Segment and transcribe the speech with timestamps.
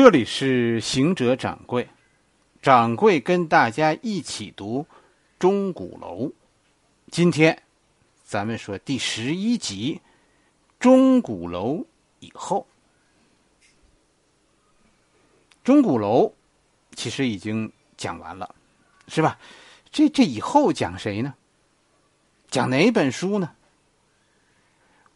[0.00, 1.88] 这里是行者掌柜，
[2.62, 4.86] 掌柜跟大家一起读
[5.40, 6.26] 《钟鼓楼》。
[7.10, 7.60] 今天
[8.22, 10.00] 咱们说第十一集
[10.78, 11.78] 《钟鼓楼》
[12.20, 12.64] 以后，
[15.64, 16.26] 《钟鼓楼》
[16.94, 18.54] 其实已经讲完了，
[19.08, 19.36] 是吧？
[19.90, 21.34] 这这以后讲谁呢？
[22.48, 23.50] 讲哪本书呢？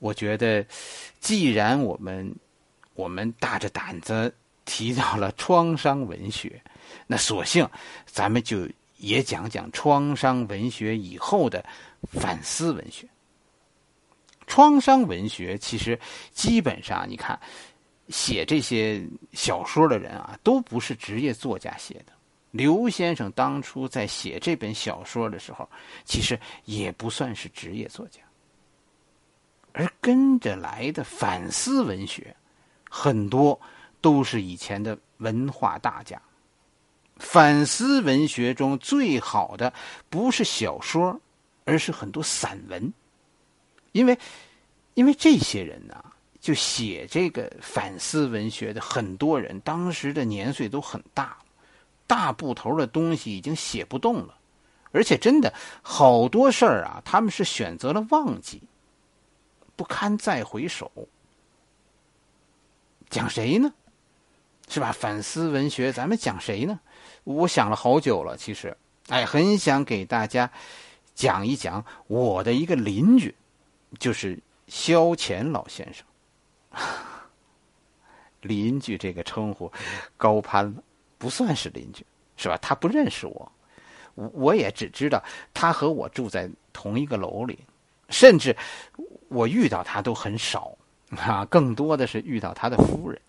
[0.00, 0.66] 我觉得，
[1.20, 2.34] 既然我们
[2.94, 4.34] 我们大着胆子。
[4.64, 6.62] 提到了创伤文学，
[7.06, 7.68] 那索性
[8.06, 8.68] 咱们就
[8.98, 11.64] 也讲讲创伤文学以后的
[12.12, 13.06] 反思文学。
[14.46, 15.98] 创伤文学其实
[16.32, 17.38] 基本上，你看
[18.08, 22.12] 写这些小说的人啊，都不是职业作家写的。
[22.50, 25.68] 刘先生当初在写这本小说的时候，
[26.04, 28.20] 其实也不算是职业作家，
[29.72, 32.34] 而跟着来的反思文学
[32.88, 33.60] 很多。
[34.04, 36.20] 都是以前的文化大家。
[37.16, 39.72] 反思文学中最好的
[40.10, 41.18] 不是小说，
[41.64, 42.92] 而是很多散文。
[43.92, 44.18] 因为，
[44.92, 46.04] 因为这些人呢，
[46.38, 51.38] 就写这个反思文学的很多人，当时的年岁都很大，
[52.06, 54.36] 大部头的东西已经写不动了，
[54.92, 58.60] 而且真的好多事儿啊，他们是选择了忘记，
[59.76, 60.92] 不堪再回首。
[63.08, 63.72] 讲谁呢？
[64.68, 64.90] 是吧？
[64.92, 66.80] 反思文学，咱们讲谁呢？
[67.24, 68.76] 我想了好久了，其实，
[69.08, 70.50] 哎，很想给大家
[71.14, 73.34] 讲一讲我的一个邻居，
[73.98, 76.04] 就是萧乾老先生。
[78.42, 79.70] 邻居这个称呼
[80.16, 80.74] 高攀，
[81.16, 82.04] 不算是邻居，
[82.36, 82.58] 是吧？
[82.60, 83.52] 他不认识我，
[84.14, 85.22] 我我也只知道
[85.52, 87.58] 他和我住在同一个楼里，
[88.08, 88.54] 甚至
[89.28, 90.76] 我遇到他都很少
[91.16, 93.20] 啊，更多的是遇到他的夫人。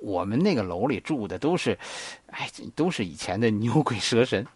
[0.00, 1.78] 我们那个楼里住的都是，
[2.26, 4.46] 哎，都是以前的牛鬼蛇神。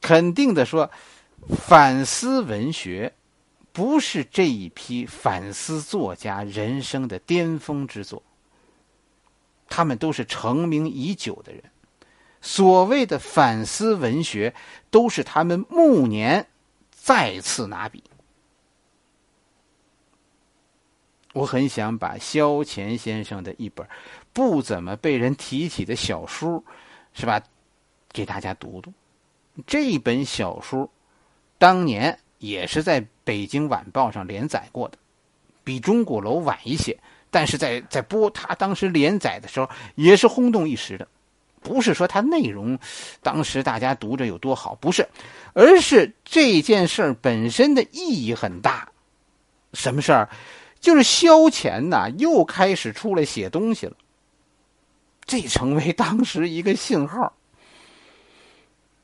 [0.00, 0.90] 肯定的说，
[1.48, 3.12] 反思文学
[3.72, 8.22] 不是这一批反思作家人生的巅峰之作。
[9.68, 11.62] 他们都是成名已久的人。
[12.40, 14.54] 所谓的反思文学，
[14.90, 16.46] 都是他们暮年
[16.90, 18.02] 再次拿笔。
[21.32, 23.86] 我很想把萧乾先生的一本
[24.32, 26.64] 不怎么被人提起的小书，
[27.12, 27.40] 是吧，
[28.12, 28.92] 给大家读读。
[29.66, 30.90] 这本小书
[31.58, 34.98] 当年也是在北京晚报上连载过的，
[35.62, 36.98] 比钟鼓楼晚一些，
[37.30, 41.06] 但是在在播他当时连载的时候也是轰动一时的。
[41.62, 42.78] 不是说它内容
[43.22, 45.06] 当时大家读着有多好，不是，
[45.52, 48.88] 而是这件事本身的意义很大。
[49.74, 50.28] 什么事儿？
[50.80, 53.96] 就是萧乾呐，又开始出来写东西了。
[55.26, 57.32] 这成为当时一个信号。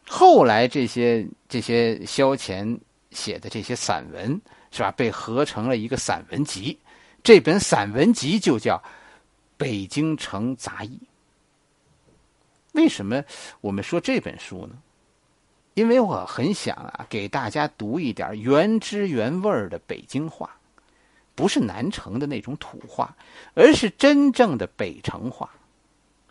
[0.08, 2.78] 后来这些这些萧乾
[3.10, 6.78] 写的这些散文是吧，被合成了一个散文集。
[7.22, 8.76] 这本散文集就叫
[9.56, 10.98] 《北京城杂艺》。
[12.72, 13.22] 为什么
[13.60, 14.78] 我们说这本书呢？
[15.74, 20.56] 因为我很想啊，给大家读一点原汁原味的北京话。
[21.36, 23.14] 不是南城的那种土话，
[23.54, 25.48] 而是真正的北城话，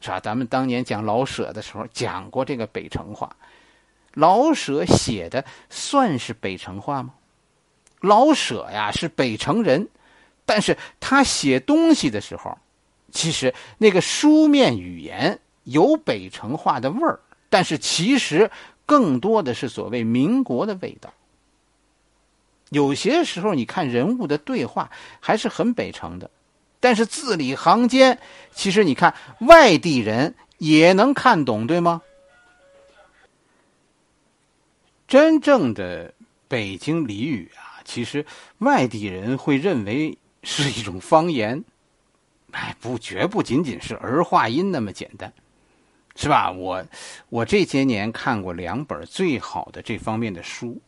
[0.02, 0.20] 是吧？
[0.20, 3.34] 咱们当年讲老舍的时候讲过这个北城话。
[4.16, 7.14] 老舍写的算是北城话吗？
[8.02, 9.88] 老舍呀是北城人，
[10.46, 12.58] 但是他写东西的时候，
[13.12, 18.50] 其实那个书面语言有北城话的味儿，但是其实
[18.86, 21.14] 更多的是所谓民国的味道。
[22.76, 24.92] 有些时候，你看人物的对话
[25.22, 26.30] 还是很北城的，
[26.82, 28.20] 但是字里行间，
[28.52, 32.02] 其实你看外地人也能看懂，对吗？
[35.08, 36.14] 真正的
[36.50, 38.26] 北京俚语啊，其实
[38.58, 41.64] 外地人会认为是一种方言，
[42.52, 45.32] 哎，不，绝不仅仅是儿化音那么简单，
[46.18, 46.52] 是吧？
[46.52, 46.86] 我
[47.30, 50.82] 我这些年看过两本最好的这方面的书。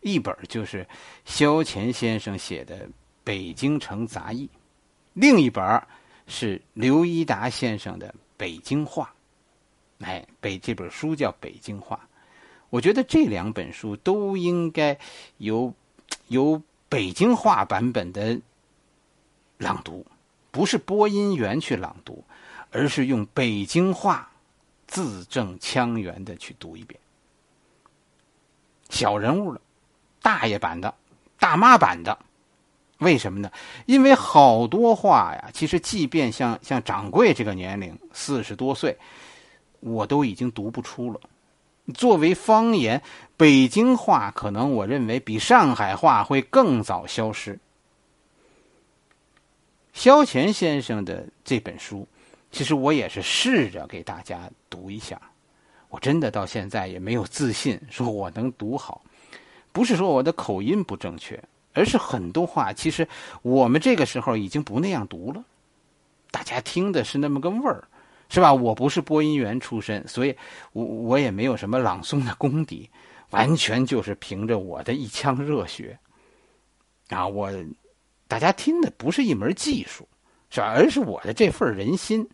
[0.00, 0.86] 一本就是
[1.24, 2.86] 萧乾先生写的
[3.22, 4.46] 《北京城杂役》，
[5.12, 5.82] 另一本
[6.26, 9.12] 是刘一达先生的《北京话》。
[10.06, 12.00] 哎，北这本书叫《北京话》，
[12.70, 14.98] 我觉得这两本书都应该
[15.36, 15.74] 由
[16.28, 18.40] 由北京话版本的
[19.58, 20.06] 朗读，
[20.50, 22.24] 不是播音员去朗读，
[22.70, 24.32] 而是用北京话
[24.86, 26.98] 字正腔圆的去读一遍。
[28.88, 29.60] 小人物了。
[30.22, 30.94] 大爷版的，
[31.38, 32.18] 大妈版的，
[32.98, 33.50] 为什么呢？
[33.86, 38.96] 因为好多话呀，其实即便像像掌柜这个年龄，四十多岁，
[39.80, 41.20] 我都已经读不出了。
[41.94, 43.02] 作为方言，
[43.36, 47.58] 北京话可能我认为比上海话会更早消失。
[49.92, 52.06] 萧乾先生的这本书，
[52.52, 55.20] 其实我也是试着给大家读一下。
[55.88, 59.02] 我真的到现在也没有自信说我能读好，
[59.72, 63.06] 不是说我的口音不正确，而是很多话其实
[63.42, 65.44] 我们这个时候已经不那样读了，
[66.30, 67.84] 大家听的是那么个味儿。
[68.32, 68.54] 是吧？
[68.54, 70.32] 我不是播音员出身，所以
[70.72, 72.88] 我我也没有什么朗诵的功底，
[73.30, 75.98] 完全就是凭着我的一腔热血。
[77.08, 77.50] 啊，我
[78.28, 80.08] 大家听的不是一门技术，
[80.48, 80.72] 是吧？
[80.76, 82.24] 而是我的这份人心。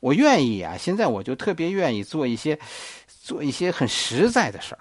[0.00, 2.58] 我愿意啊，现在我就特别愿意做一些
[3.06, 4.80] 做一些很实在的事儿，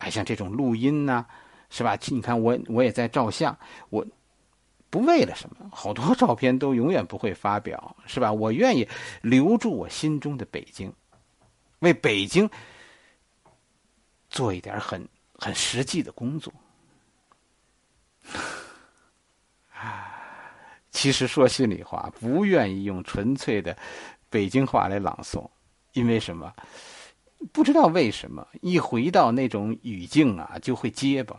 [0.00, 1.24] 哎，像这种录音呢，
[1.70, 1.96] 是吧？
[2.08, 3.56] 你看我我也在照相，
[3.88, 4.04] 我。
[4.92, 8.32] 不为了什么，好多照片都永远不会发表，是吧？
[8.32, 8.88] 我愿意
[9.22, 10.92] 留住我心中的北京，
[11.78, 12.50] 为北京
[14.28, 15.08] 做一点很
[15.38, 16.52] 很实际的工作。
[20.90, 23.78] 其实说心里话，不愿意用纯粹的
[24.28, 25.48] 北京话来朗诵，
[25.92, 26.52] 因为什么？
[27.52, 31.36] 不知道为什么，一回到那种语境啊，就会结巴。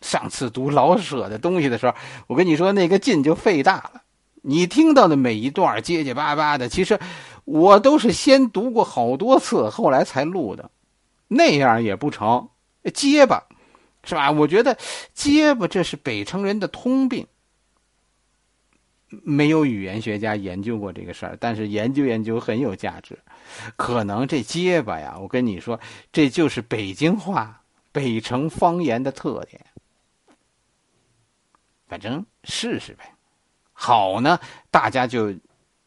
[0.00, 1.94] 上次读老舍的东西的时候，
[2.26, 4.02] 我跟你说那个劲就费大了。
[4.42, 7.00] 你听到的每一段结结巴巴的，其实
[7.44, 10.70] 我都是先读过好多次，后来才录的。
[11.26, 12.48] 那样也不成，
[12.94, 13.44] 结巴，
[14.04, 14.30] 是吧？
[14.30, 14.78] 我觉得
[15.14, 17.26] 结巴这是北城人的通病。
[19.08, 23.18] 没有语言学家研究过这个事儿，但是研究研究很有价值。
[23.76, 25.80] 可能这结巴呀，我跟你说，
[26.12, 29.64] 这就是北京话、北城方言的特点。
[31.86, 33.14] 反正试试呗，
[33.72, 34.38] 好呢，
[34.70, 35.34] 大家就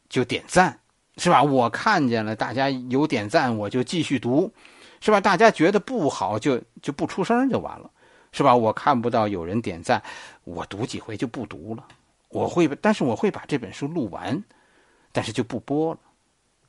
[0.09, 0.79] 就点赞，
[1.17, 1.43] 是吧？
[1.43, 4.51] 我看见了，大家有点赞，我就继续读，
[4.99, 5.21] 是吧？
[5.21, 7.91] 大家觉得不好，就就不出声就完了，
[8.31, 8.55] 是吧？
[8.55, 10.01] 我看不到有人点赞，
[10.43, 11.87] 我读几回就不读了。
[12.31, 14.43] 我会，但是我会把这本书录完，
[15.11, 15.99] 但是就不播了。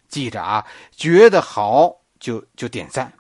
[0.09, 3.11] 记着啊，觉得好就就点赞，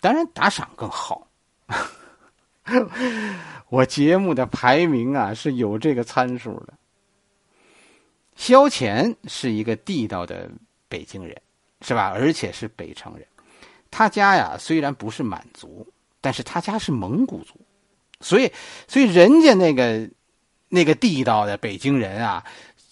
[0.00, 1.28] 当然打赏更好。
[3.68, 6.74] 我节目的排名啊是有这个参数的。
[8.36, 10.50] 萧乾是一个地道的
[10.88, 11.40] 北京人，
[11.82, 12.12] 是吧？
[12.14, 13.26] 而且是北城人。
[13.90, 15.86] 他家呀虽然不是满族，
[16.20, 17.54] 但是他家是蒙古族，
[18.20, 18.50] 所以，
[18.88, 20.10] 所以人家那个
[20.74, 22.44] 那个地道的北京人啊，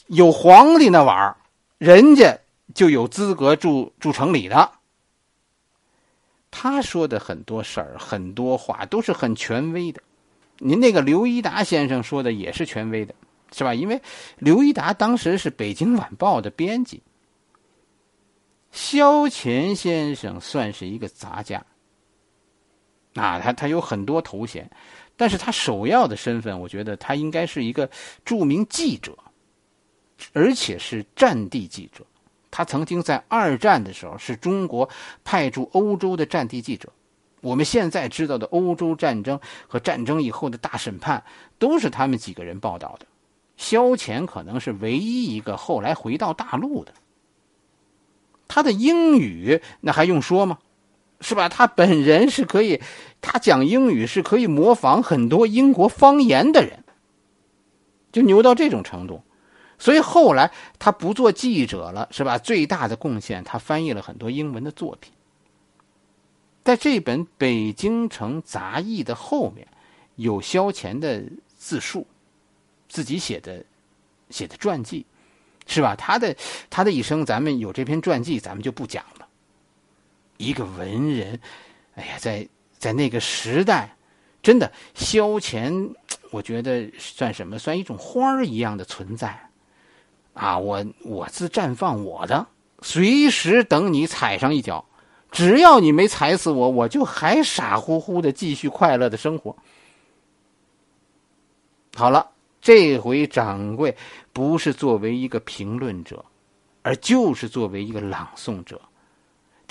[0.06, 1.37] 有皇帝那玩意儿，
[1.79, 2.38] 人家
[2.75, 4.70] 就有资格住住城里的。
[6.50, 10.00] 他说的很多事儿、很多话都是很权威的。
[10.58, 13.14] 您那个刘一达先生说的也是权威的，
[13.52, 13.75] 是吧？
[13.75, 14.00] 因为
[14.38, 17.02] 刘一达当时是《北京晚报》的编辑。
[18.70, 21.64] 萧乾先生算是一个杂家，
[23.14, 24.70] 啊，他他有很多头衔，
[25.17, 27.88] 但是他首要的身份，我觉得他应该是一个
[28.25, 29.17] 著名记者，
[30.32, 32.05] 而且是战地记者。
[32.50, 34.88] 他曾经在二战的时候是中国
[35.25, 36.93] 派驻欧洲的战地记者。
[37.41, 41.25] 我们现在知道的欧洲战争和战争以后的大审判，
[41.58, 43.06] 都是他们几个人报道的。
[43.56, 46.93] 萧乾可能是唯一一个后来回到大陆的。
[48.48, 50.58] 他的英语那还用说吗？
[51.22, 51.48] 是吧？
[51.48, 52.82] 他本人是可以，
[53.20, 56.84] 他讲英语是可以模仿很多英国方言的人，
[58.10, 59.22] 就牛到这种程度。
[59.79, 62.38] 所以后来他不做记者了，是吧？
[62.38, 65.12] 最大的贡献，他翻译了很多英文的作品。
[66.62, 69.67] 在这本《北京城杂艺》的后面，
[70.14, 71.24] 有萧乾的
[71.56, 72.06] 自述，
[72.88, 73.64] 自己写的
[74.31, 75.05] 写的传记，
[75.67, 75.96] 是吧？
[75.96, 76.36] 他的
[76.70, 79.26] 他的一生，咱们有这篇传记，咱们就不讲了。
[80.43, 81.39] 一个文人，
[81.94, 83.94] 哎呀，在在那个时代，
[84.43, 85.91] 真的萧乾，
[86.32, 87.58] 我觉得算什么？
[87.58, 89.49] 算一种花儿一样的存在。
[90.34, 92.46] 啊，我我自绽放我的，
[92.81, 94.84] 随时等你踩上一脚，
[95.31, 99.55] 只要你没踩死我，我就还傻乎乎的继续快乐的生活。
[101.94, 102.31] 好了，
[102.63, 103.94] 这回掌柜
[104.32, 106.25] 不是作为一个评论者，
[106.81, 108.81] 而就是作为一个朗诵者，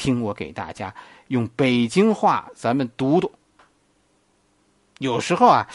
[0.02, 0.94] 听我给大家
[1.28, 3.32] 用北京话咱们读读。
[4.98, 5.68] 有时候啊，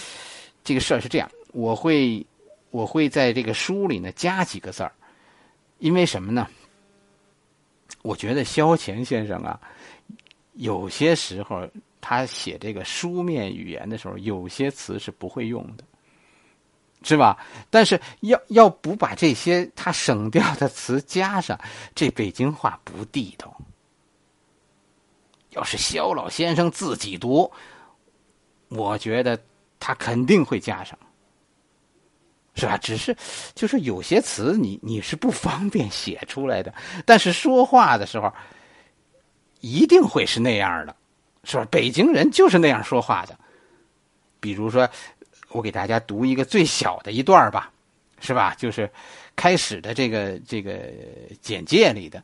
[0.64, 2.26] 这个事儿是这样，我会。
[2.70, 4.92] 我会在这个书里呢加几个字儿，
[5.78, 6.46] 因为什么呢？
[8.02, 9.58] 我觉得萧乾先生啊，
[10.54, 11.66] 有些时候
[12.02, 15.84] 他写这个书面语言的时候，有些词是不会用的。
[17.02, 17.38] 是吧？
[17.70, 21.58] 但是要要不把这些他省掉的词加上，
[21.94, 23.56] 这北京话不地道。
[25.56, 27.50] 要是肖老先生自己读，
[28.68, 29.36] 我觉得
[29.80, 30.96] 他肯定会加上，
[32.54, 32.76] 是吧？
[32.76, 33.16] 只是
[33.54, 36.72] 就是有些词你你是不方便写出来的，
[37.04, 38.32] 但是说话的时候
[39.60, 40.94] 一定会是那样的，
[41.42, 41.66] 是吧？
[41.70, 43.36] 北京人就是那样说话的，
[44.38, 44.88] 比如说。
[45.50, 47.72] 我给大家读一个最小的一段吧，
[48.20, 48.54] 是吧？
[48.58, 48.90] 就是
[49.36, 50.92] 开始的这个这个
[51.40, 52.22] 简介里的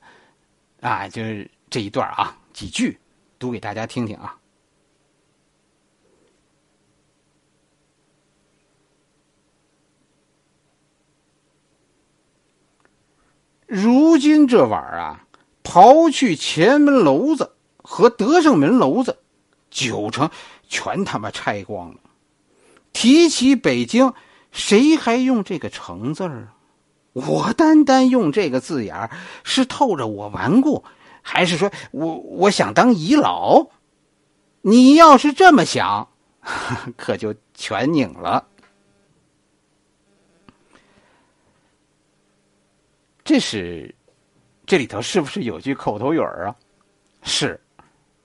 [0.81, 2.99] 啊，就是这一段啊，几句
[3.43, 4.39] 读给大家听听啊。
[13.67, 15.27] 如今这晚啊，
[15.65, 19.19] 刨去前门楼子和德胜门楼子，
[19.71, 20.31] 九成
[20.69, 21.99] 全他妈拆光了。
[22.93, 24.15] 提起北京，
[24.53, 26.55] 谁还用这个“城”字儿啊？
[27.15, 29.11] 我单单用这个字眼儿，
[29.43, 30.85] 是透着我顽固，
[31.23, 33.67] 还是说我我想当遗老？
[34.61, 36.09] 你要是这么想，
[36.97, 38.47] 可就全拧了。
[43.25, 43.95] 这是
[44.67, 46.57] 这里头是不是有句口头语儿啊？
[47.23, 47.59] 是，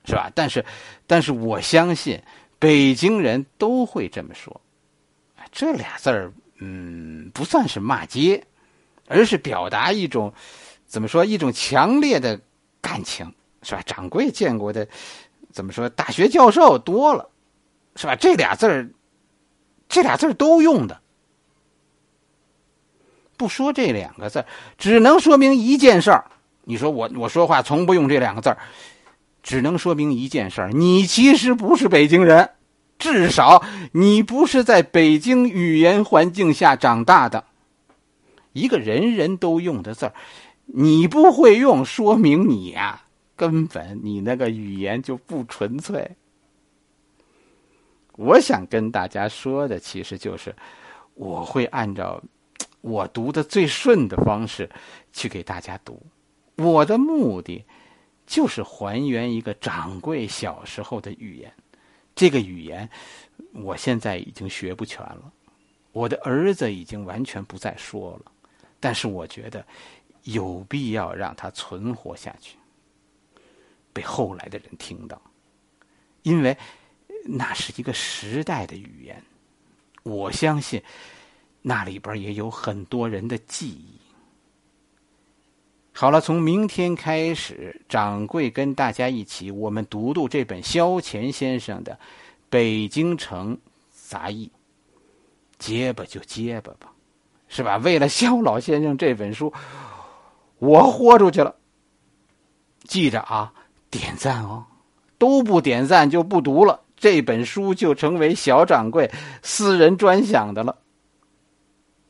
[0.06, 0.32] 是吧？
[0.34, 0.66] 但是，
[1.06, 2.22] 但是我相信。
[2.60, 4.60] 北京人都会这么说，
[5.51, 8.44] 这俩字儿，嗯，不算是骂街，
[9.08, 10.34] 而是表达一种
[10.88, 12.42] 怎么说一种强烈的
[12.88, 13.29] 感情，
[13.63, 13.82] 是吧？
[13.86, 14.88] 掌柜见过的，
[15.51, 15.89] 怎么说？
[15.89, 17.29] 大学教授多了，
[17.98, 18.15] 是吧？
[18.15, 18.89] 这俩字儿，
[19.89, 21.01] 这俩字儿都用的，
[23.36, 24.46] 不说这两个字
[24.77, 26.32] 只能说明一件事儿。
[26.63, 28.58] 你说我我说话从不用这两个字儿。
[29.44, 32.50] 只能说明一件事你其实不是北京人，
[33.00, 33.63] 至少
[33.94, 37.46] 你不是在北京语言环境下长大的。
[38.51, 40.13] 一个人人都用的字儿，
[40.68, 46.12] 你不会用，说明你呀，根本你那个语言就不纯粹。
[48.16, 50.56] 我想跟大家说的，其实就是
[51.16, 52.22] 我会按照
[52.82, 54.70] 我读的最顺的方式
[55.12, 56.02] 去给大家读，
[56.56, 57.66] 我的目的。
[58.26, 61.50] 就是还原一个掌柜小时候的语言，
[62.14, 62.90] 这个语言
[63.54, 65.32] 我现在已经学不全了，
[65.94, 68.30] 我的儿子已经完全不再说了，
[68.82, 69.66] 但是我觉得
[70.27, 72.57] 有必要让它存活下去，
[73.93, 75.22] 被后来的人听到，
[76.24, 76.55] 因为
[77.24, 79.24] 那是一个时代的语言，
[80.03, 80.81] 我相信
[81.62, 83.98] 那里边也有很多人的记忆。
[85.93, 91.93] 好了，从明天开始，掌柜跟大家一起，我们读读这本萧乾先生的
[92.50, 93.57] 《北京城
[93.89, 94.46] 杂役》，
[95.57, 96.93] 结巴就结巴吧，
[97.48, 97.77] 是吧？
[97.77, 99.51] 为了萧老先生这本书，
[100.60, 101.56] 我豁出去了。
[102.84, 103.54] 记着啊，
[103.90, 104.66] 点赞哦，
[105.18, 109.10] 都不点赞就不读了，这本书就成为小掌柜
[109.42, 110.78] 私人专享的了。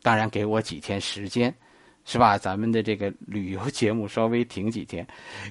[0.02, 1.56] 当然，给我几天时间。
[2.10, 2.38] 是吧？
[2.38, 5.06] 咱们的这个旅游节目稍微停几天，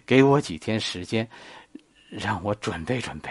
[0.06, 1.28] 给我几天时间，
[2.08, 3.28] 让我准备准备。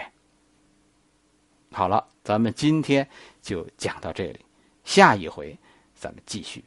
[1.72, 3.04] 好了，咱们今天
[3.42, 4.38] 就讲到这里，
[4.84, 5.58] 下一回
[5.92, 6.62] 咱们继续。